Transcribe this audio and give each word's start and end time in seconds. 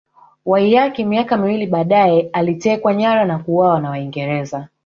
Waiyaki 0.45 1.03
miaka 1.05 1.37
miwili 1.37 1.67
baadaye 1.67 2.29
alitekwa 2.33 2.93
nyara 2.93 3.25
na 3.25 3.39
kuuawa 3.39 3.79
na 3.81 3.89
Waingereza 3.89 4.69